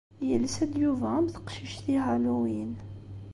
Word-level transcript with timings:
Yelsa-d 0.29 0.73
Yuba 0.83 1.07
am 1.19 1.27
teqcict 1.35 1.85
i 1.95 1.95
Halloween. 2.05 2.73